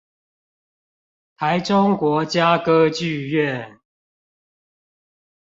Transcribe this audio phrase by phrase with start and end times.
[1.37, 3.79] 臺中國家歌劇院